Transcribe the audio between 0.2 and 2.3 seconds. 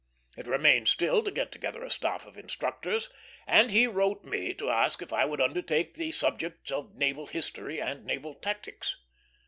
It remained still to get together a staff